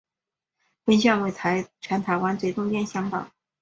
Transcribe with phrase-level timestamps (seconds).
[0.83, 1.31] 本线为
[1.79, 3.29] 全台湾最东边乡道。